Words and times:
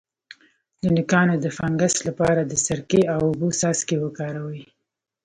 د 0.81 0.83
نوکانو 0.95 1.35
د 1.43 1.45
فنګس 1.57 1.95
لپاره 2.07 2.41
د 2.43 2.53
سرکې 2.65 3.01
او 3.13 3.19
اوبو 3.29 3.47
څاڅکي 3.59 3.97
وکاروئ 3.99 4.63